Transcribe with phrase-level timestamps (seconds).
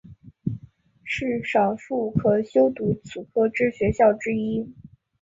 [1.03, 4.73] 是少数可修读此科之学校之一。